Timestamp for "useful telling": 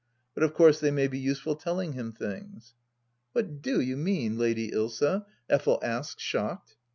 1.19-1.93